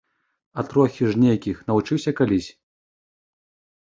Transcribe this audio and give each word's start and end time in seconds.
А 0.59 0.61
трохі 0.69 1.03
ж 1.09 1.19
нейкіх 1.23 1.59
навучыўся 1.71 2.13
калісь. 2.21 2.47